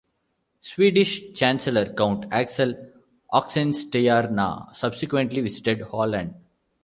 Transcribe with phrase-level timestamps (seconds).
[0.61, 2.73] Swedish chancellor Count Axel
[3.31, 6.33] Oxenstierna subsequently visited Holland.